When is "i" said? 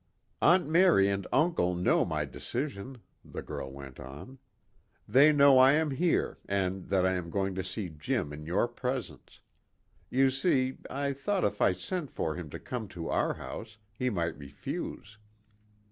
5.59-5.73, 7.05-7.11, 10.89-11.13, 11.61-11.73